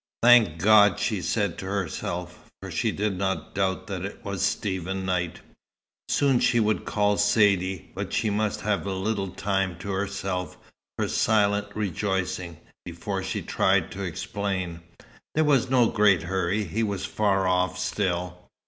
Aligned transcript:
"Thank 0.23 0.57
God!" 0.57 0.97
she 0.97 1.21
said 1.21 1.59
to 1.59 1.67
herself. 1.67 2.49
For 2.59 2.71
she 2.71 2.91
did 2.91 3.19
not 3.19 3.53
doubt 3.53 3.85
that 3.85 4.03
it 4.03 4.25
was 4.25 4.41
Stephen 4.41 5.05
Knight. 5.05 5.41
Soon 6.09 6.39
she 6.39 6.59
would 6.59 6.85
call 6.85 7.17
Saidee; 7.17 7.91
but 7.93 8.11
she 8.11 8.31
must 8.31 8.61
have 8.61 8.87
a 8.87 8.93
little 8.93 9.27
time 9.29 9.77
to 9.77 9.91
herself, 9.91 10.57
for 10.97 11.07
silent 11.07 11.67
rejoicing, 11.75 12.57
before 12.83 13.21
she 13.21 13.43
tried 13.43 13.91
to 13.91 14.01
explain. 14.01 14.79
There 15.35 15.43
was 15.43 15.69
no 15.69 15.85
great 15.87 16.23
hurry. 16.23 16.63
He 16.63 16.81
was 16.81 17.05
far 17.05 17.47
off, 17.47 17.77
still. 17.77 18.49